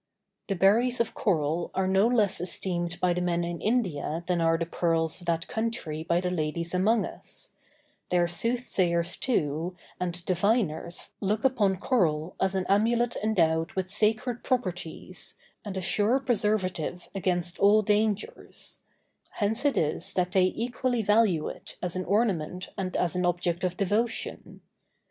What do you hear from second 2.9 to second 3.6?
by the men